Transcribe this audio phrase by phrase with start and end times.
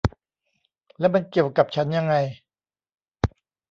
[0.99, 2.15] แล้วมันเกี่ยวกับฉันยังไง